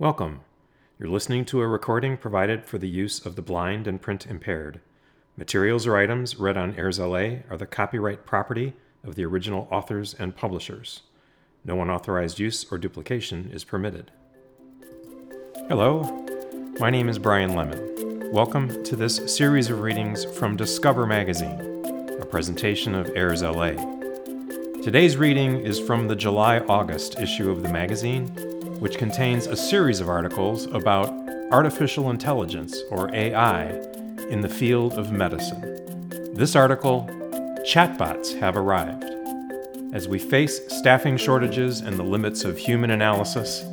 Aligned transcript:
Welcome. 0.00 0.42
You're 0.96 1.08
listening 1.08 1.44
to 1.46 1.60
a 1.60 1.66
recording 1.66 2.16
provided 2.16 2.64
for 2.64 2.78
the 2.78 2.88
use 2.88 3.26
of 3.26 3.34
the 3.34 3.42
blind 3.42 3.88
and 3.88 4.00
print 4.00 4.28
impaired. 4.28 4.80
Materials 5.36 5.88
or 5.88 5.96
items 5.96 6.36
read 6.36 6.56
on 6.56 6.74
AIRSLA 6.74 7.42
are 7.50 7.56
the 7.56 7.66
copyright 7.66 8.24
property 8.24 8.74
of 9.02 9.16
the 9.16 9.24
original 9.24 9.66
authors 9.72 10.14
and 10.16 10.36
publishers. 10.36 11.02
No 11.64 11.82
unauthorized 11.82 12.38
use 12.38 12.64
or 12.70 12.78
duplication 12.78 13.50
is 13.52 13.64
permitted. 13.64 14.12
Hello, 15.68 16.04
my 16.78 16.90
name 16.90 17.08
is 17.08 17.18
Brian 17.18 17.56
Lemon. 17.56 18.30
Welcome 18.32 18.84
to 18.84 18.94
this 18.94 19.16
series 19.26 19.68
of 19.68 19.80
readings 19.80 20.24
from 20.24 20.56
Discover 20.56 21.06
Magazine, 21.06 21.60
a 22.20 22.24
presentation 22.24 22.94
of 22.94 23.08
AIRSLA. 23.08 24.80
Today's 24.80 25.16
reading 25.16 25.58
is 25.58 25.80
from 25.80 26.06
the 26.06 26.14
July 26.14 26.60
August 26.60 27.18
issue 27.18 27.50
of 27.50 27.64
the 27.64 27.72
magazine, 27.72 28.32
which 28.78 28.98
contains 28.98 29.46
a 29.46 29.56
series 29.56 30.00
of 30.00 30.08
articles 30.08 30.66
about 30.66 31.12
artificial 31.50 32.10
intelligence, 32.10 32.76
or 32.90 33.12
AI, 33.14 33.70
in 34.28 34.40
the 34.40 34.48
field 34.48 34.92
of 34.92 35.10
medicine. 35.10 36.34
This 36.34 36.54
article 36.54 37.08
Chatbots 37.66 38.38
Have 38.38 38.56
Arrived. 38.56 39.04
As 39.92 40.06
we 40.06 40.18
face 40.18 40.60
staffing 40.68 41.16
shortages 41.16 41.80
and 41.80 41.98
the 41.98 42.02
limits 42.02 42.44
of 42.44 42.58
human 42.58 42.90
analysis, 42.90 43.64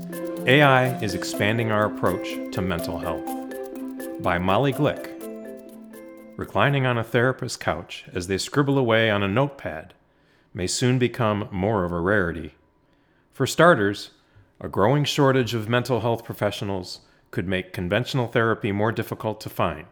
AI 0.48 0.98
is 1.02 1.14
expanding 1.14 1.72
our 1.72 1.86
approach 1.86 2.28
to 2.54 2.62
mental 2.62 2.98
health. 2.98 3.26
By 4.24 4.40
Molly 4.40 4.74
Glick. 4.74 5.12
Reclining 6.38 6.86
on 6.86 6.98
a 6.98 7.04
therapist's 7.04 7.58
couch 7.58 8.06
as 8.14 8.28
they 8.28 8.38
scribble 8.38 8.78
away 8.78 9.10
on 9.10 9.24
a 9.24 9.28
notepad 9.28 9.94
may 10.54 10.68
soon 10.68 10.98
become 10.98 11.48
more 11.52 11.84
of 11.84 11.92
a 11.92 12.00
rarity. 12.00 12.56
For 13.34 13.46
starters, 13.46 14.12
a 14.60 14.70
growing 14.70 15.04
shortage 15.04 15.54
of 15.54 15.68
mental 15.68 16.02
health 16.02 16.24
professionals 16.24 17.02
could 17.32 17.48
make 17.48 17.74
conventional 17.74 18.28
therapy 18.28 18.72
more 18.72 18.92
difficult 18.92 19.42
to 19.42 19.50
find. 19.50 19.88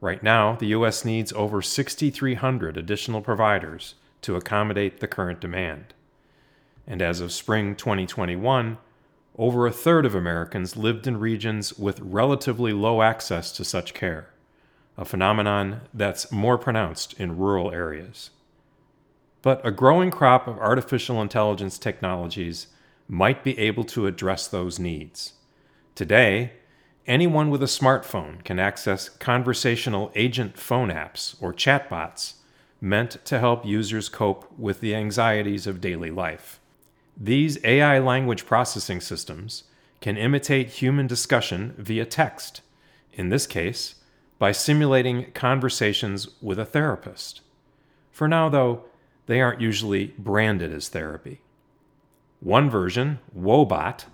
Right 0.00 0.22
now, 0.22 0.56
the 0.56 0.66
U.S. 0.66 1.04
needs 1.04 1.32
over 1.32 1.62
6,300 1.62 2.76
additional 2.76 3.20
providers 3.20 3.94
to 4.22 4.36
accommodate 4.36 5.00
the 5.00 5.08
current 5.08 5.40
demand. 5.40 5.94
And 6.86 7.02
as 7.02 7.20
of 7.20 7.32
spring 7.32 7.74
2021, 7.76 8.78
over 9.38 9.66
a 9.66 9.72
third 9.72 10.04
of 10.04 10.14
Americans 10.14 10.76
lived 10.76 11.06
in 11.06 11.18
regions 11.18 11.78
with 11.78 12.00
relatively 12.00 12.72
low 12.72 13.02
access 13.02 13.50
to 13.52 13.64
such 13.64 13.94
care, 13.94 14.30
a 14.96 15.04
phenomenon 15.04 15.82
that's 15.94 16.30
more 16.30 16.58
pronounced 16.58 17.18
in 17.18 17.38
rural 17.38 17.72
areas. 17.72 18.30
But 19.40 19.64
a 19.66 19.70
growing 19.72 20.10
crop 20.10 20.46
of 20.46 20.58
artificial 20.58 21.20
intelligence 21.20 21.78
technologies 21.78 22.68
might 23.12 23.44
be 23.44 23.58
able 23.58 23.84
to 23.84 24.06
address 24.06 24.48
those 24.48 24.78
needs. 24.78 25.34
Today, 25.94 26.52
anyone 27.06 27.50
with 27.50 27.62
a 27.62 27.66
smartphone 27.66 28.42
can 28.42 28.58
access 28.58 29.10
conversational 29.10 30.10
agent 30.14 30.58
phone 30.58 30.88
apps 30.88 31.36
or 31.38 31.52
chatbots 31.52 32.36
meant 32.80 33.22
to 33.26 33.38
help 33.38 33.66
users 33.66 34.08
cope 34.08 34.50
with 34.58 34.80
the 34.80 34.94
anxieties 34.94 35.66
of 35.66 35.78
daily 35.78 36.10
life. 36.10 36.58
These 37.14 37.62
AI 37.64 37.98
language 37.98 38.46
processing 38.46 39.02
systems 39.02 39.64
can 40.00 40.16
imitate 40.16 40.70
human 40.70 41.06
discussion 41.06 41.74
via 41.76 42.06
text, 42.06 42.62
in 43.12 43.28
this 43.28 43.46
case, 43.46 43.96
by 44.38 44.52
simulating 44.52 45.32
conversations 45.32 46.28
with 46.40 46.58
a 46.58 46.64
therapist. 46.64 47.42
For 48.10 48.26
now, 48.26 48.48
though, 48.48 48.84
they 49.26 49.42
aren't 49.42 49.60
usually 49.60 50.14
branded 50.16 50.72
as 50.72 50.88
therapy. 50.88 51.42
One 52.42 52.68
version, 52.68 53.20
Woebot, 53.38 54.06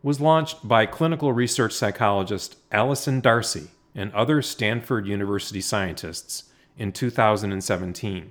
was 0.00 0.20
launched 0.20 0.68
by 0.68 0.86
clinical 0.86 1.32
research 1.32 1.72
psychologist 1.72 2.56
Alison 2.70 3.20
Darcy 3.20 3.70
and 3.92 4.12
other 4.12 4.40
Stanford 4.40 5.08
University 5.08 5.60
scientists 5.60 6.44
in 6.78 6.92
2017. 6.92 8.30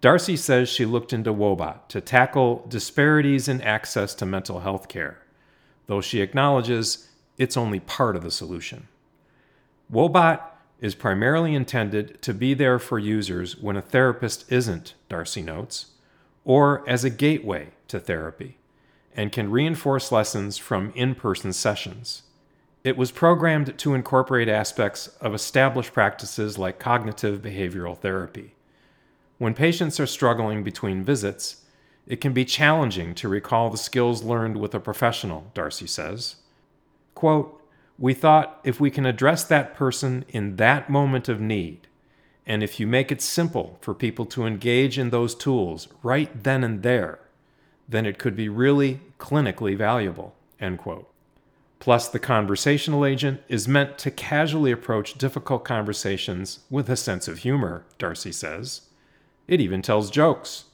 Darcy 0.00 0.36
says 0.36 0.68
she 0.68 0.84
looked 0.84 1.12
into 1.12 1.34
Woebot 1.34 1.88
to 1.88 2.00
tackle 2.00 2.64
disparities 2.68 3.48
in 3.48 3.60
access 3.60 4.14
to 4.14 4.24
mental 4.24 4.60
health 4.60 4.86
care, 4.86 5.18
though 5.88 6.00
she 6.00 6.20
acknowledges 6.20 7.08
it's 7.38 7.56
only 7.56 7.80
part 7.80 8.14
of 8.14 8.22
the 8.22 8.30
solution. 8.30 8.86
Woebot 9.92 10.40
is 10.80 10.94
primarily 10.94 11.56
intended 11.56 12.22
to 12.22 12.32
be 12.32 12.54
there 12.54 12.78
for 12.78 13.00
users 13.00 13.56
when 13.56 13.76
a 13.76 13.82
therapist 13.82 14.50
isn't, 14.52 14.94
Darcy 15.08 15.42
notes, 15.42 15.86
or 16.44 16.88
as 16.88 17.02
a 17.02 17.10
gateway 17.10 17.70
to 17.88 17.98
therapy, 18.00 18.58
and 19.14 19.32
can 19.32 19.50
reinforce 19.50 20.12
lessons 20.12 20.58
from 20.58 20.92
in 20.94 21.14
person 21.14 21.52
sessions. 21.52 22.22
It 22.84 22.96
was 22.96 23.10
programmed 23.10 23.76
to 23.78 23.94
incorporate 23.94 24.48
aspects 24.48 25.08
of 25.20 25.34
established 25.34 25.92
practices 25.92 26.56
like 26.56 26.78
cognitive 26.78 27.42
behavioral 27.42 27.98
therapy. 27.98 28.54
When 29.38 29.54
patients 29.54 29.98
are 30.00 30.06
struggling 30.06 30.62
between 30.62 31.04
visits, 31.04 31.64
it 32.06 32.20
can 32.20 32.32
be 32.32 32.44
challenging 32.44 33.14
to 33.16 33.28
recall 33.28 33.68
the 33.68 33.76
skills 33.76 34.22
learned 34.22 34.56
with 34.56 34.74
a 34.74 34.80
professional, 34.80 35.50
Darcy 35.54 35.86
says. 35.86 36.36
Quote, 37.14 37.60
we 37.98 38.14
thought 38.14 38.60
if 38.64 38.80
we 38.80 38.90
can 38.90 39.04
address 39.04 39.44
that 39.44 39.74
person 39.74 40.24
in 40.28 40.56
that 40.56 40.88
moment 40.88 41.28
of 41.28 41.40
need, 41.40 41.88
and 42.46 42.62
if 42.62 42.80
you 42.80 42.86
make 42.86 43.12
it 43.12 43.20
simple 43.20 43.76
for 43.80 43.92
people 43.92 44.24
to 44.26 44.46
engage 44.46 44.98
in 44.98 45.10
those 45.10 45.34
tools 45.34 45.88
right 46.02 46.44
then 46.44 46.64
and 46.64 46.82
there, 46.82 47.18
then 47.88 48.04
it 48.06 48.18
could 48.18 48.36
be 48.36 48.48
really 48.48 49.00
clinically 49.18 49.76
valuable. 49.76 50.34
End 50.60 50.78
quote. 50.78 51.08
Plus, 51.80 52.08
the 52.08 52.18
conversational 52.18 53.06
agent 53.06 53.40
is 53.48 53.68
meant 53.68 53.98
to 53.98 54.10
casually 54.10 54.72
approach 54.72 55.14
difficult 55.14 55.64
conversations 55.64 56.60
with 56.68 56.90
a 56.90 56.96
sense 56.96 57.28
of 57.28 57.38
humor, 57.38 57.84
Darcy 57.98 58.32
says. 58.32 58.82
It 59.46 59.60
even 59.60 59.80
tells 59.80 60.10
jokes. 60.10 60.64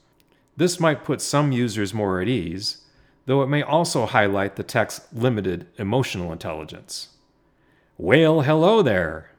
This 0.56 0.80
might 0.80 1.04
put 1.04 1.20
some 1.20 1.52
users 1.52 1.92
more 1.92 2.20
at 2.20 2.28
ease, 2.28 2.78
though 3.26 3.42
it 3.42 3.48
may 3.48 3.62
also 3.62 4.06
highlight 4.06 4.56
the 4.56 4.62
tech's 4.62 5.02
limited 5.12 5.66
emotional 5.76 6.32
intelligence. 6.32 7.08
Whale, 7.96 8.40
hello 8.40 8.82
there, 8.82 9.30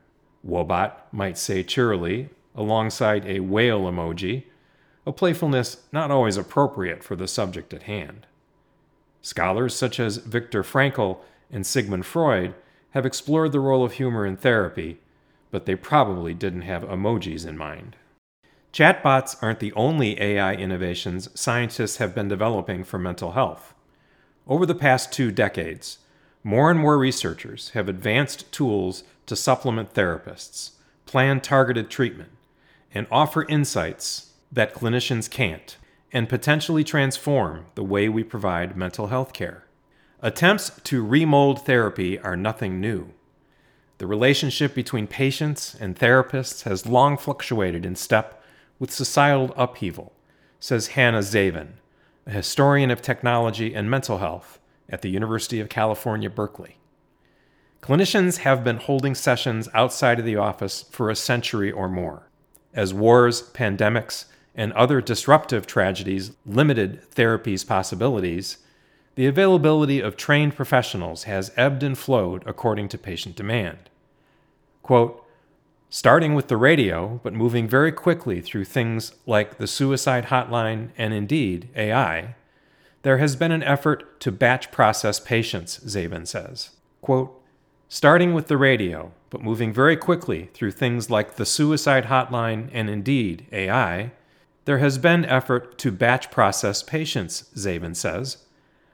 Woebot 0.48 0.94
might 1.12 1.38
say 1.38 1.64
cheerily, 1.64 2.30
alongside 2.56 3.26
a 3.26 3.40
whale 3.40 3.82
emoji, 3.82 4.44
a 5.06 5.12
playfulness 5.12 5.78
not 5.92 6.12
always 6.12 6.38
appropriate 6.38 7.04
for 7.04 7.16
the 7.16 7.28
subject 7.28 7.74
at 7.74 7.84
hand. 7.84 8.26
Scholars 9.22 9.76
such 9.76 10.00
as 10.00 10.18
Viktor 10.18 10.64
Frankl 10.64 11.20
and 11.52 11.66
Sigmund 11.66 12.06
Freud 12.06 12.56
have 12.92 13.06
explored 13.06 13.52
the 13.52 13.60
role 13.60 13.84
of 13.84 13.94
humor 13.94 14.26
in 14.26 14.38
therapy, 14.38 15.00
but 15.52 15.66
they 15.66 15.76
probably 15.76 16.34
didn't 16.34 16.62
have 16.62 16.84
emojis 16.84 17.46
in 17.46 17.58
mind. 17.58 17.96
Chatbots 18.74 19.42
aren't 19.42 19.60
the 19.60 19.74
only 19.74 20.20
AI 20.22 20.54
innovations 20.54 21.30
scientists 21.40 21.98
have 21.98 22.14
been 22.14 22.28
developing 22.28 22.84
for 22.84 23.00
mental 23.00 23.32
health. 23.32 23.74
Over 24.48 24.66
the 24.66 24.76
past 24.76 25.12
two 25.12 25.32
decades, 25.32 26.00
more 26.44 26.70
and 26.70 26.80
more 26.80 26.98
researchers 26.98 27.70
have 27.70 27.90
advanced 27.90 28.52
tools 28.52 29.04
to 29.26 29.36
supplement 29.36 29.94
therapists, 29.94 30.72
plan 31.06 31.42
targeted 31.42 31.90
treatment, 31.90 32.32
and 32.94 33.08
offer 33.10 33.46
insights 33.46 34.34
that 34.56 34.74
clinicians 34.74 35.30
can't, 35.30 35.78
and 36.12 36.28
potentially 36.28 36.84
transform 36.84 37.68
the 37.76 37.84
way 37.84 38.10
we 38.10 38.24
provide 38.24 38.76
mental 38.76 39.08
health 39.08 39.34
care. 39.34 39.66
Attempts 40.22 40.72
to 40.84 41.06
remold 41.06 41.66
therapy 41.66 42.18
are 42.18 42.38
nothing 42.38 42.80
new. 42.80 43.14
The 43.98 44.08
relationship 44.08 44.74
between 44.74 45.08
patients 45.08 45.76
and 45.76 45.96
therapists 45.96 46.64
has 46.64 46.86
long 46.86 47.18
fluctuated 47.18 47.86
in 47.86 47.96
step 47.96 48.42
with 48.80 48.92
societal 48.92 49.54
upheaval, 49.56 50.14
says 50.60 50.88
Hannah 50.88 51.20
Zeavin, 51.20 51.74
a 52.26 52.32
historian 52.32 52.92
of 52.92 53.02
technology 53.02 53.74
and 53.74 53.90
mental 53.90 54.18
health 54.18 54.60
at 54.90 55.02
the 55.02 55.10
University 55.10 55.60
of 55.60 55.70
California, 55.70 56.30
Berkeley. 56.30 56.78
Clinicians 57.82 58.40
have 58.40 58.64
been 58.64 58.78
holding 58.78 59.16
sessions 59.16 59.70
outside 59.74 60.18
of 60.18 60.26
the 60.26 60.38
office 60.38 60.86
for 60.90 61.10
a 61.10 61.16
century 61.16 61.72
or 61.72 61.88
more. 61.88 62.30
As 62.74 62.94
wars, 62.94 63.52
pandemics, 63.52 64.26
and 64.56 64.72
other 64.74 65.02
disruptive 65.02 65.68
tragedies 65.68 66.32
limited 66.46 67.04
therapy's 67.12 67.64
possibilities, 67.64 68.58
the 69.16 69.26
availability 69.26 70.00
of 70.00 70.18
trained 70.18 70.56
professionals 70.56 71.24
has 71.24 71.52
ebbed 71.56 71.84
and 71.84 71.98
flowed 71.98 72.44
according 72.46 72.90
to 72.90 72.98
patient 72.98 73.36
demand. 73.36 73.90
Quote, 74.84 75.26
starting 75.90 76.36
with 76.36 76.48
the 76.48 76.58
radio, 76.58 77.20
but 77.24 77.34
moving 77.34 77.68
very 77.68 77.92
quickly 77.92 78.42
through 78.42 78.66
things 78.66 79.14
like 79.26 79.58
the 79.58 79.68
suicide 79.68 80.26
hotline 80.26 80.90
and 80.98 81.14
indeed 81.14 81.70
AI, 81.76 82.36
there 83.04 83.18
has 83.20 83.36
been 83.36 83.52
an 83.52 83.64
effort 83.64 84.20
to 84.20 84.32
batch 84.32 84.72
process 84.72 85.20
patients, 85.20 85.80
Zeavin 85.86 86.28
says. 86.28 86.72
Quote, 87.02 87.42
starting 87.88 88.34
with 88.34 88.48
the 88.48 88.58
radio, 88.58 89.12
but 89.30 89.42
moving 89.42 89.72
very 89.72 89.96
quickly 89.96 90.50
through 90.54 90.72
things 90.72 91.10
like 91.10 91.36
the 91.36 91.46
suicide 91.46 92.06
hotline 92.06 92.70
and 92.74 92.90
indeed 92.90 93.46
AI, 93.52 94.12
there 94.66 94.80
has 94.80 94.98
been 94.98 95.26
effort 95.26 95.78
to 95.80 95.92
batch 95.92 96.32
process 96.32 96.84
patients, 96.84 97.46
Zeavin 97.56 97.96
says. 97.96 98.38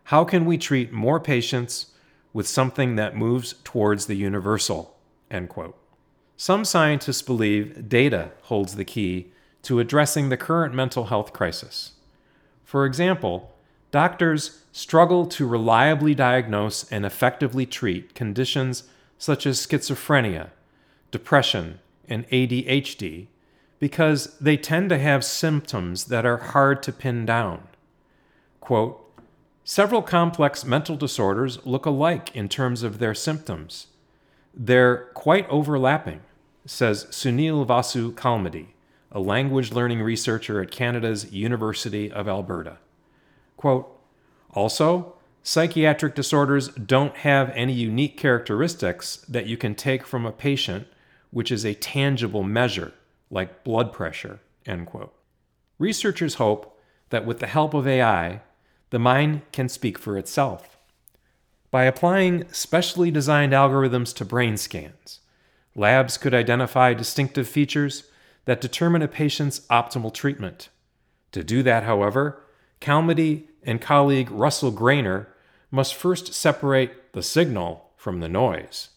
How 0.05 0.23
can 0.23 0.45
we 0.45 0.57
treat 0.57 0.91
more 0.91 1.19
patients 1.19 1.91
with 2.33 2.47
something 2.47 2.95
that 2.95 3.15
moves 3.15 3.55
towards 3.63 4.05
the 4.05 4.15
universal. 4.15 4.97
End 5.29 5.49
quote. 5.49 5.77
Some 6.37 6.65
scientists 6.65 7.21
believe 7.21 7.89
data 7.89 8.31
holds 8.43 8.75
the 8.75 8.85
key 8.85 9.31
to 9.63 9.79
addressing 9.79 10.29
the 10.29 10.37
current 10.37 10.73
mental 10.73 11.05
health 11.05 11.33
crisis. 11.33 11.91
For 12.63 12.85
example, 12.85 13.53
doctors 13.91 14.63
struggle 14.71 15.25
to 15.27 15.45
reliably 15.45 16.15
diagnose 16.15 16.89
and 16.91 17.05
effectively 17.05 17.65
treat 17.65 18.15
conditions 18.15 18.83
such 19.17 19.45
as 19.45 19.65
schizophrenia, 19.65 20.49
depression, 21.11 21.79
and 22.07 22.27
ADHD 22.29 23.27
because 23.81 24.37
they 24.37 24.55
tend 24.55 24.89
to 24.89 24.99
have 24.99 25.25
symptoms 25.25 26.05
that 26.05 26.23
are 26.23 26.37
hard 26.37 26.83
to 26.83 26.93
pin 26.93 27.25
down. 27.25 27.67
Quote, 28.59 28.99
Several 29.63 30.03
complex 30.03 30.63
mental 30.63 30.95
disorders 30.95 31.65
look 31.65 31.87
alike 31.87 32.33
in 32.35 32.47
terms 32.47 32.83
of 32.83 32.99
their 32.99 33.15
symptoms. 33.15 33.87
They're 34.53 35.09
quite 35.15 35.49
overlapping, 35.49 36.21
says 36.63 37.05
Sunil 37.09 37.65
Vasu 37.65 38.13
Kalmady, 38.13 38.67
a 39.11 39.19
language 39.19 39.71
learning 39.71 40.01
researcher 40.03 40.61
at 40.61 40.69
Canada's 40.69 41.31
University 41.31 42.11
of 42.11 42.27
Alberta. 42.27 42.77
Quote, 43.57 43.99
also, 44.51 45.15
psychiatric 45.41 46.13
disorders 46.13 46.67
don't 46.69 47.17
have 47.17 47.49
any 47.55 47.73
unique 47.73 48.15
characteristics 48.15 49.25
that 49.27 49.47
you 49.47 49.57
can 49.57 49.73
take 49.73 50.05
from 50.05 50.27
a 50.27 50.31
patient, 50.31 50.87
which 51.31 51.51
is 51.51 51.65
a 51.65 51.73
tangible 51.73 52.43
measure, 52.43 52.93
like 53.31 53.63
blood 53.63 53.91
pressure. 53.91 54.39
End 54.65 54.85
quote. 54.85 55.13
Researchers 55.79 56.35
hope 56.35 56.79
that 57.09 57.25
with 57.25 57.39
the 57.39 57.47
help 57.47 57.73
of 57.73 57.87
AI, 57.87 58.41
the 58.91 58.99
mind 58.99 59.41
can 59.51 59.67
speak 59.67 59.97
for 59.97 60.17
itself. 60.17 60.77
By 61.71 61.85
applying 61.85 62.47
specially 62.51 63.09
designed 63.09 63.53
algorithms 63.53 64.13
to 64.17 64.25
brain 64.25 64.57
scans, 64.57 65.21
labs 65.73 66.17
could 66.17 66.33
identify 66.33 66.93
distinctive 66.93 67.47
features 67.47 68.03
that 68.45 68.61
determine 68.61 69.01
a 69.01 69.07
patient's 69.07 69.61
optimal 69.71 70.13
treatment. 70.13 70.69
To 71.31 71.43
do 71.43 71.63
that, 71.63 71.83
however, 71.83 72.43
Kalmady 72.81 73.43
and 73.63 73.79
colleague 73.79 74.29
Russell 74.29 74.71
Greiner 74.71 75.27
must 75.69 75.95
first 75.95 76.33
separate 76.33 77.13
the 77.13 77.23
signal 77.23 77.91
from 77.95 78.19
the 78.19 78.27
noise. 78.27 78.89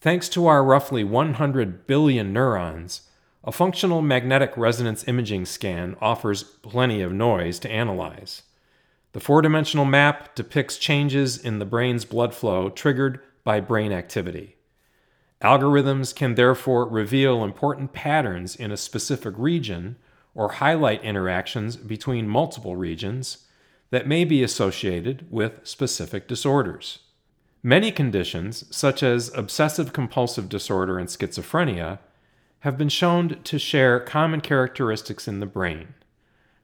Thanks 0.00 0.28
to 0.30 0.46
our 0.46 0.64
roughly 0.64 1.04
100 1.04 1.86
billion 1.86 2.32
neurons, 2.32 3.02
a 3.42 3.52
functional 3.52 4.02
magnetic 4.02 4.52
resonance 4.56 5.06
imaging 5.08 5.46
scan 5.46 5.96
offers 6.00 6.42
plenty 6.42 7.00
of 7.00 7.12
noise 7.12 7.58
to 7.58 7.70
analyze. 7.70 8.42
The 9.12 9.20
four 9.20 9.42
dimensional 9.42 9.84
map 9.84 10.34
depicts 10.34 10.76
changes 10.76 11.38
in 11.38 11.58
the 11.58 11.64
brain's 11.64 12.04
blood 12.04 12.34
flow 12.34 12.68
triggered 12.68 13.20
by 13.42 13.60
brain 13.60 13.92
activity. 13.92 14.56
Algorithms 15.42 16.14
can 16.14 16.34
therefore 16.34 16.86
reveal 16.86 17.42
important 17.42 17.92
patterns 17.92 18.54
in 18.54 18.70
a 18.70 18.76
specific 18.76 19.34
region 19.38 19.96
or 20.34 20.52
highlight 20.52 21.02
interactions 21.02 21.76
between 21.76 22.28
multiple 22.28 22.76
regions 22.76 23.46
that 23.90 24.06
may 24.06 24.24
be 24.24 24.42
associated 24.42 25.26
with 25.30 25.66
specific 25.66 26.28
disorders. 26.28 27.00
Many 27.62 27.90
conditions, 27.90 28.64
such 28.74 29.02
as 29.02 29.32
obsessive 29.34 29.92
compulsive 29.92 30.48
disorder 30.48 30.98
and 30.98 31.08
schizophrenia, 31.08 31.98
have 32.60 32.76
been 32.76 32.88
shown 32.88 33.42
to 33.42 33.58
share 33.58 34.00
common 34.00 34.40
characteristics 34.40 35.26
in 35.26 35.40
the 35.40 35.46
brain. 35.46 35.94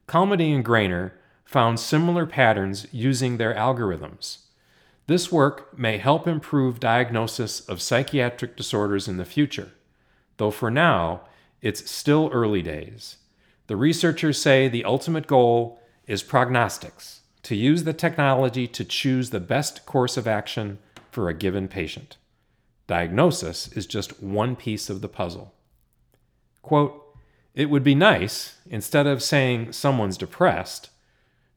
Kalmady 0.07 0.55
and 0.55 0.65
Greiner 0.65 1.13
found 1.45 1.81
similar 1.81 2.27
patterns 2.27 2.87
using 2.93 3.37
their 3.37 3.55
algorithms. 3.55 4.39
This 5.07 5.31
work 5.33 5.77
may 5.79 5.99
help 5.99 6.27
improve 6.27 6.81
diagnosis 6.81 7.61
of 7.61 7.81
psychiatric 7.81 8.57
disorders 8.57 9.09
in 9.09 9.17
the 9.17 9.25
future, 9.25 9.73
though 10.37 10.51
for 10.51 10.71
now, 10.71 11.23
it's 11.63 11.91
still 11.91 12.29
early 12.33 12.63
days. 12.63 13.17
The 13.69 13.77
researchers 13.77 14.41
say 14.41 14.69
the 14.69 14.85
ultimate 14.85 15.27
goal 15.27 15.81
is 16.07 16.23
prognostics 16.23 17.21
to 17.45 17.55
use 17.55 17.85
the 17.85 17.93
technology 17.93 18.67
to 18.67 18.85
choose 18.85 19.31
the 19.31 19.41
best 19.41 19.87
course 19.87 20.17
of 20.17 20.27
action 20.27 20.79
for 21.11 21.29
a 21.29 21.35
given 21.35 21.69
patient. 21.69 22.17
Diagnosis 22.89 23.69
is 23.69 23.87
just 23.87 24.21
one 24.21 24.57
piece 24.57 24.91
of 24.91 25.01
the 25.01 25.09
puzzle. 25.09 25.55
Quote, 26.67 27.01
it 27.55 27.71
would 27.71 27.85
be 27.85 27.95
nice, 27.95 28.57
instead 28.69 29.07
of 29.07 29.23
saying 29.23 29.71
someone's 29.71 30.19
depressed, 30.19 30.91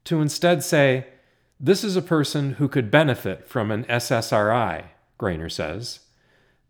to 0.04 0.20
instead 0.20 0.62
say, 0.62 1.08
This 1.58 1.82
is 1.82 1.96
a 1.96 2.00
person 2.00 2.52
who 2.52 2.68
could 2.68 2.92
benefit 2.92 3.48
from 3.48 3.72
an 3.72 3.82
SSRI, 3.86 4.84
Greiner 5.18 5.50
says. 5.50 5.98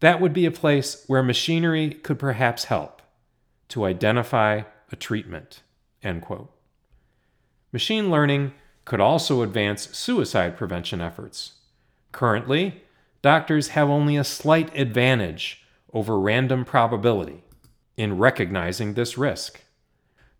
That 0.01 0.23
would 0.23 0.33
be 0.33 0.47
a 0.47 0.51
place 0.51 1.05
where 1.07 1.23
machinery 1.23 1.91
could 1.91 2.19
perhaps 2.19 2.65
help 2.65 3.03
to 3.69 3.85
identify 3.85 4.63
a 4.91 4.97
treatment. 4.97 5.61
End 6.03 6.23
quote. 6.23 6.51
Machine 7.73 8.11
learning 8.11 8.55
could 8.87 9.01
also 9.01 9.43
advance 9.43 9.95
suicide 9.95 10.57
prevention 10.57 11.03
efforts. 11.03 11.57
Currently, 12.11 12.85
doctors 13.21 13.69
have 13.69 13.91
only 13.91 14.17
a 14.17 14.25
slight 14.25 14.75
advantage 14.75 15.63
over 15.93 16.19
random 16.19 16.65
probability 16.65 17.45
in 18.00 18.17
recognizing 18.17 18.94
this 18.94 19.19
risk. 19.19 19.62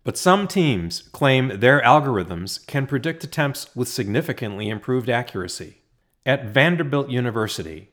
But 0.03 0.17
some 0.17 0.47
teams 0.47 1.03
claim 1.11 1.59
their 1.59 1.79
algorithms 1.81 2.65
can 2.65 2.87
predict 2.87 3.23
attempts 3.23 3.75
with 3.75 3.87
significantly 3.87 4.67
improved 4.67 5.09
accuracy. 5.09 5.81
At 6.25 6.45
Vanderbilt 6.45 7.09
University, 7.09 7.89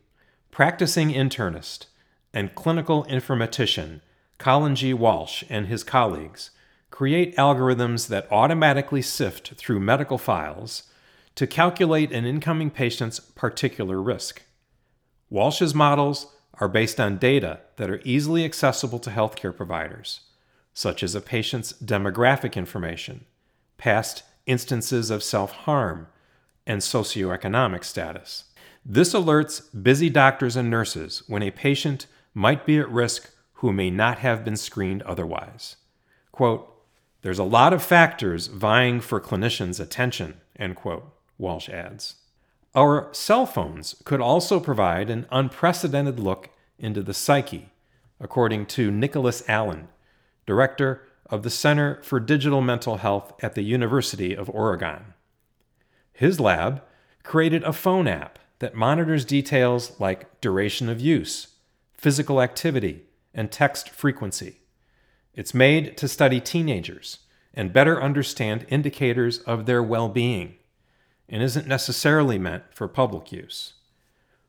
practicing 0.51 1.11
internist 1.11 1.87
and 2.33 2.55
clinical 2.55 3.05
informatician 3.05 4.01
Colin 4.39 4.75
G. 4.75 4.95
Walsh 4.95 5.45
and 5.51 5.67
his 5.67 5.85
colleagues 5.85 6.51
create 6.91 7.37
algorithms 7.37 8.09
that 8.09 8.31
automatically 8.33 9.03
sift 9.03 9.55
through 9.55 9.81
medical 9.81 10.17
files 10.17 10.85
to 11.35 11.47
calculate 11.47 12.11
an 12.11 12.25
incoming 12.25 12.71
patient's 12.71 13.21
particular 13.21 14.01
risk. 14.01 14.43
Walsh's 15.29 15.75
models 15.75 16.35
are 16.61 16.69
based 16.69 16.99
on 16.99 17.19
data 17.19 17.61
that 17.77 17.91
are 17.91 18.01
easily 18.05 18.45
accessible 18.45 18.99
to 18.99 19.11
healthcare 19.11 19.57
providers 19.57 20.21
such 20.79 21.03
as 21.03 21.17
a 21.17 21.21
patient's 21.21 21.73
demographic 21.73 22.55
information, 22.55 23.25
past 23.79 24.23
instances 24.47 25.11
of 25.11 25.25
self 25.25 25.51
harm, 25.51 26.07
and 26.69 26.81
socioeconomic 26.81 27.83
status. 27.83 28.45
This 28.87 29.13
alerts 29.13 29.61
busy 29.83 30.09
doctors 30.09 30.55
and 30.55 30.71
nurses 30.71 31.25
when 31.27 31.43
a 31.43 31.51
patient 31.51 32.07
might 32.33 32.65
be 32.65 32.79
at 32.79 32.89
risk 32.93 33.29
who 33.55 33.73
may 33.73 33.91
not 33.91 34.21
have 34.21 34.45
been 34.45 34.57
screened 34.57 35.03
otherwise. 35.03 35.75
Quote, 36.31 36.73
There's 37.23 37.41
a 37.41 37.55
lot 37.59 37.73
of 37.73 37.83
factors 37.83 38.47
vying 38.47 39.01
for 39.01 39.21
clinicians' 39.21 39.81
attention, 39.81 40.41
end 40.55 40.77
quote, 40.77 41.13
Walsh 41.39 41.69
adds. 41.69 42.15
Our 42.77 43.09
cell 43.11 43.47
phones 43.47 43.97
could 44.05 44.21
also 44.21 44.61
provide 44.61 45.11
an 45.11 45.27
unprecedented 45.33 46.21
look 46.21 46.51
into 46.79 47.03
the 47.03 47.15
psyche, 47.15 47.71
according 48.21 48.67
to 48.67 48.91
Nicholas 48.91 49.43
Allen, 49.49 49.89
director 50.47 51.03
of 51.27 51.43
the 51.43 51.51
Center 51.51 52.01
for 52.03 52.21
Digital 52.21 52.61
Mental 52.61 52.97
Health 52.97 53.33
at 53.43 53.55
the 53.55 53.63
University 53.63 54.35
of 54.35 54.49
Oregon. 54.51 55.15
His 56.13 56.41
lab 56.41 56.83
created 57.23 57.63
a 57.63 57.73
phone 57.73 58.09
app 58.09 58.39
that 58.59 58.75
monitors 58.75 59.25
details 59.25 59.99
like 60.01 60.41
duration 60.41 60.89
of 60.89 61.01
use, 61.01 61.49
physical 61.95 62.41
activity, 62.41 63.03
and 63.35 63.53
text 63.53 63.91
frequency. 63.91 64.63
It's 65.35 65.55
made 65.55 65.97
to 65.99 66.09
study 66.09 66.41
teenagers 66.41 67.19
and 67.55 67.73
better 67.73 68.03
understand 68.03 68.67
indicators 68.69 69.39
of 69.41 69.67
their 69.67 69.83
well 69.83 70.09
being 70.09 70.57
and 71.29 71.43
isn't 71.43 71.67
necessarily 71.67 72.39
meant 72.39 72.65
for 72.73 72.89
public 72.89 73.31
use. 73.31 73.75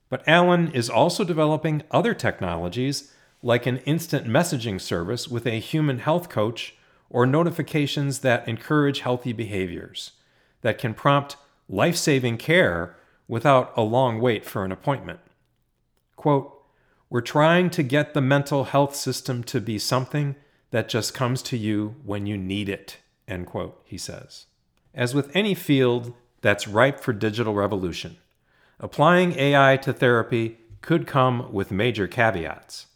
But 0.09 0.27
Allen 0.27 0.71
is 0.71 0.89
also 0.89 1.23
developing 1.23 1.83
other 1.91 2.13
technologies 2.13 3.13
like 3.41 3.65
an 3.65 3.77
instant 3.79 4.27
messaging 4.27 4.81
service 4.81 5.27
with 5.27 5.45
a 5.45 5.59
human 5.59 5.99
health 5.99 6.29
coach 6.29 6.75
or 7.09 7.25
notifications 7.25 8.19
that 8.19 8.47
encourage 8.47 8.99
healthy 8.99 9.33
behaviors 9.33 10.11
that 10.61 10.77
can 10.77 10.93
prompt 10.93 11.37
life 11.69 11.95
saving 11.95 12.37
care 12.37 12.95
without 13.27 13.71
a 13.77 13.81
long 13.81 14.19
wait 14.19 14.43
for 14.43 14.65
an 14.65 14.71
appointment. 14.71 15.19
Quote, 16.15 16.53
We're 17.09 17.21
trying 17.21 17.69
to 17.71 17.83
get 17.83 18.13
the 18.13 18.21
mental 18.21 18.65
health 18.65 18.95
system 18.95 19.43
to 19.45 19.61
be 19.61 19.79
something 19.79 20.35
that 20.71 20.89
just 20.89 21.13
comes 21.13 21.41
to 21.43 21.57
you 21.57 21.95
when 22.03 22.25
you 22.25 22.37
need 22.37 22.69
it, 22.69 22.97
end 23.27 23.47
quote, 23.47 23.81
he 23.85 23.97
says. 23.97 24.47
As 24.93 25.15
with 25.15 25.33
any 25.35 25.53
field 25.53 26.13
that's 26.41 26.67
ripe 26.67 26.99
for 26.99 27.13
digital 27.13 27.53
revolution, 27.53 28.17
applying 28.79 29.33
AI 29.33 29.77
to 29.77 29.93
therapy 29.93 30.57
could 30.81 31.05
come 31.05 31.51
with 31.51 31.71
major 31.71 32.07
caveats. 32.07 32.87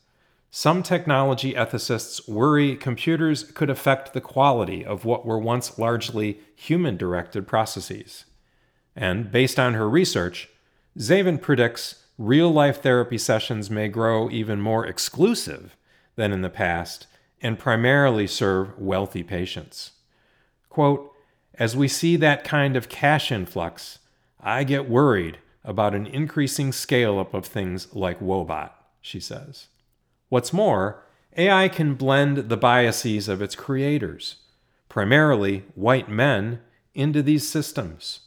Some 0.50 0.84
technology 0.84 1.54
ethicists 1.54 2.30
worry 2.30 2.75
computers 2.75 3.44
could 3.44 3.70
affect 3.70 4.13
the 4.13 4.22
quality 4.22 4.86
of 4.86 5.04
what 5.04 5.25
were 5.25 5.40
once 5.40 5.80
largely 5.80 6.40
human 6.56 6.96
directed 6.96 7.48
processes. 7.48 8.25
And 8.96 9.32
based 9.32 9.60
on 9.60 9.74
her 9.74 9.90
research, 9.90 10.50
Zeavin 10.98 11.42
predicts 11.42 12.04
real 12.20 12.52
life 12.52 12.84
therapy 12.84 13.18
sessions 13.18 13.72
may 13.72 13.88
grow 13.88 14.30
even 14.30 14.62
more 14.62 14.86
exclusive 14.86 15.75
than 16.16 16.32
in 16.32 16.42
the 16.42 16.50
past 16.50 17.08
and 17.42 17.58
primarily 17.58 18.28
serve 18.28 18.78
wealthy 18.78 19.24
patients. 19.24 19.92
Quote, 20.70 21.12
as 21.56 21.75
we 21.75 21.88
see 21.88 22.16
that 22.16 22.44
kind 22.44 22.75
of 22.75 22.90
cash 22.90 23.32
influx, 23.32 24.00
I 24.40 24.63
get 24.63 24.90
worried 24.90 25.40
about 25.63 25.96
an 25.96 26.05
increasing 26.08 26.72
scale 26.72 27.20
up 27.20 27.34
of 27.34 27.46
things 27.46 27.93
like 27.93 28.20
Woebot, 28.20 28.72
she 29.01 29.20
says. 29.20 29.67
What's 30.29 30.53
more, 30.53 31.03
AI 31.38 31.67
can 31.70 31.96
blend 31.96 32.50
the 32.50 32.58
biases 32.58 33.27
of 33.27 33.41
its 33.41 33.55
creators, 33.55 34.38
primarily 34.89 35.65
white 35.75 36.10
men, 36.10 36.60
into 36.93 37.22
these 37.22 37.48
systems. 37.48 38.22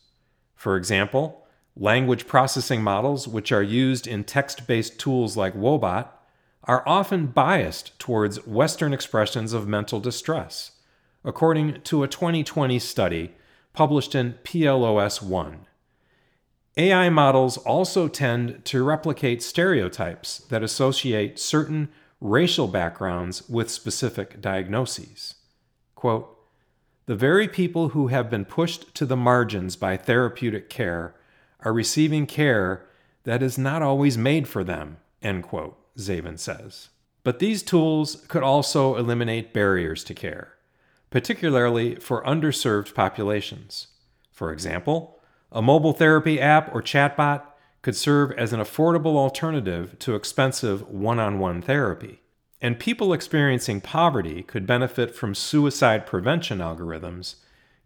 For 0.55 0.77
example, 0.77 1.47
language 1.77 2.27
processing 2.27 2.83
models, 2.83 3.29
which 3.29 3.53
are 3.53 3.63
used 3.63 4.07
in 4.07 4.25
text 4.25 4.67
based 4.67 4.99
tools 4.99 5.37
like 5.37 5.55
Woebot, 5.55 6.09
are 6.65 6.83
often 6.87 7.27
biased 7.27 7.97
towards 7.99 8.45
Western 8.47 8.93
expressions 8.93 9.53
of 9.53 9.69
mental 9.69 10.01
distress, 10.01 10.73
according 11.25 11.81
to 11.83 12.03
a 12.03 12.09
2020 12.09 12.79
study 12.79 13.33
published 13.73 14.15
in 14.15 14.35
PLOS 14.43 15.23
1. 15.23 15.67
AI 16.77 17.09
models 17.09 17.57
also 17.59 18.07
tend 18.07 18.65
to 18.67 18.85
replicate 18.85 19.43
stereotypes 19.43 20.39
that 20.51 20.63
associate 20.63 21.39
certain 21.39 21.89
racial 22.21 22.69
backgrounds 22.69 23.49
with 23.49 23.71
specific 23.71 24.41
diagnoses. 24.41 25.37
Quote, 25.95 26.37
the 27.07 27.15
very 27.15 27.49
people 27.49 27.91
who 27.91 28.09
have 28.09 28.29
been 28.29 28.45
pushed 28.45 28.95
to 28.97 29.07
the 29.07 29.17
margins 29.17 29.77
by 29.77 29.97
therapeutic 29.97 30.69
care 30.69 31.15
are 31.61 31.73
receiving 31.73 32.27
care 32.27 32.85
that 33.25 33.43
is 33.43 33.57
not 33.57 33.81
always 33.81 34.19
made 34.19 34.47
for 34.47 34.63
them, 34.63 34.99
end 35.23 35.45
quote, 35.45 35.79
Zeavin 35.97 36.39
says. 36.39 36.89
But 37.23 37.39
these 37.39 37.63
tools 37.63 38.25
could 38.29 38.43
also 38.43 38.97
eliminate 38.97 39.55
barriers 39.55 40.05
to 40.05 40.15
care, 40.15 40.55
particularly 41.11 41.95
for 41.97 42.23
underserved 42.25 42.95
populations. 42.95 43.89
For 44.31 44.53
example, 44.53 45.16
a 45.57 45.63
mobile 45.63 45.95
therapy 45.95 46.39
app 46.39 46.73
or 46.75 46.83
chatbot 46.83 47.43
could 47.81 47.97
serve 47.97 48.31
as 48.33 48.53
an 48.53 48.61
affordable 48.61 49.17
alternative 49.17 49.99
to 49.99 50.15
expensive 50.15 50.87
one 50.87 51.19
on 51.19 51.39
one 51.39 51.63
therapy. 51.63 52.21
And 52.61 52.79
people 52.79 53.15
experiencing 53.15 53.81
poverty 53.81 54.43
could 54.43 54.67
benefit 54.67 55.15
from 55.15 55.35
suicide 55.35 56.05
prevention 56.05 56.59
algorithms, 56.59 57.37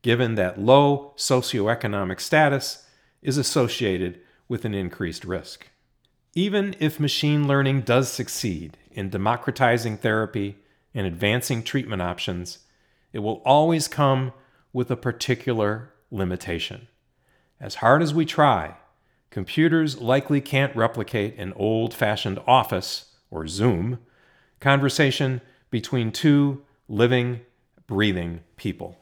given 0.02 0.34
that 0.34 0.60
low 0.60 1.14
socioeconomic 1.16 2.18
status 2.18 2.88
is 3.22 3.38
associated 3.38 4.18
with 4.48 4.64
an 4.64 4.74
increased 4.74 5.24
risk. 5.24 5.68
Even 6.34 6.74
if 6.80 6.98
machine 6.98 7.46
learning 7.46 7.82
does 7.82 8.08
succeed 8.08 8.78
in 8.90 9.10
democratizing 9.10 9.96
therapy 9.96 10.56
and 10.92 11.06
advancing 11.06 11.62
treatment 11.62 12.02
options, 12.02 12.58
it 13.12 13.20
will 13.20 13.40
always 13.44 13.86
come 13.86 14.32
with 14.72 14.90
a 14.90 14.96
particular 14.96 15.92
limitation. 16.10 16.88
As 17.60 17.76
hard 17.76 18.02
as 18.02 18.14
we 18.14 18.24
try, 18.24 18.76
computers 19.30 20.00
likely 20.00 20.40
can't 20.40 20.74
replicate 20.74 21.38
an 21.38 21.52
old 21.54 21.92
fashioned 21.92 22.38
office, 22.46 23.12
or 23.30 23.46
Zoom, 23.46 23.98
conversation 24.60 25.40
between 25.70 26.10
two 26.10 26.62
living, 26.88 27.40
breathing 27.86 28.40
people. 28.56 28.98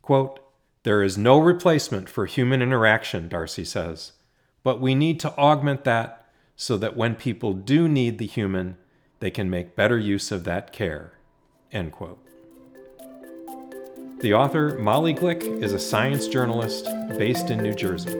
Quote, 0.00 0.40
there 0.84 1.02
is 1.02 1.18
no 1.18 1.38
replacement 1.38 2.08
for 2.08 2.24
human 2.24 2.62
interaction, 2.62 3.28
Darcy 3.28 3.64
says, 3.64 4.12
but 4.62 4.80
we 4.80 4.94
need 4.94 5.20
to 5.20 5.36
augment 5.36 5.84
that 5.84 6.26
so 6.56 6.76
that 6.78 6.96
when 6.96 7.14
people 7.14 7.52
do 7.52 7.88
need 7.88 8.18
the 8.18 8.26
human, 8.26 8.76
they 9.20 9.30
can 9.30 9.50
make 9.50 9.76
better 9.76 9.98
use 9.98 10.32
of 10.32 10.44
that 10.44 10.72
care. 10.72 11.12
End 11.70 11.92
quote. 11.92 12.27
The 14.20 14.34
author, 14.34 14.76
Molly 14.80 15.14
Glick, 15.14 15.44
is 15.62 15.72
a 15.72 15.78
science 15.78 16.26
journalist 16.26 16.88
based 17.16 17.50
in 17.50 17.62
New 17.62 17.72
Jersey. 17.72 18.10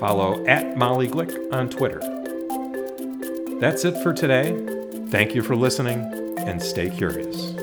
Follow 0.00 0.44
at 0.46 0.76
Molly 0.76 1.06
Glick 1.06 1.52
on 1.52 1.68
Twitter. 1.68 2.00
That's 3.60 3.84
it 3.84 3.96
for 4.02 4.12
today. 4.12 4.50
Thank 5.10 5.36
you 5.36 5.42
for 5.42 5.54
listening 5.54 6.00
and 6.38 6.60
stay 6.60 6.90
curious. 6.90 7.54